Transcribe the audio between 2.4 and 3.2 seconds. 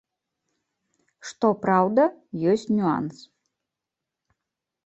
ёсць нюанс.